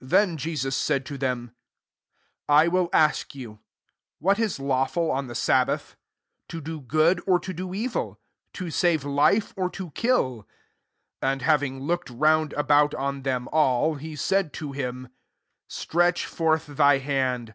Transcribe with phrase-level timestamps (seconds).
[0.00, 1.54] 9 Then Jesus said to them,
[2.48, 5.96] «I will ask you * What is law ful on the sahhath?
[6.48, 8.16] to do good or to do evil 1
[8.54, 10.48] to save life, or to kill ?*
[10.96, 15.10] '* 10 And having looked round ahout on them all, he said to him^"
[15.68, 17.52] Stretch forth thy hand."